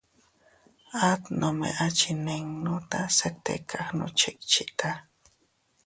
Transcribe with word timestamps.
At 1.09 1.21
nome 1.41 1.69
a 1.85 1.87
chinninuta 1.97 2.99
se 3.17 3.29
tika 3.45 3.79
gnuchickchita. 3.93 4.89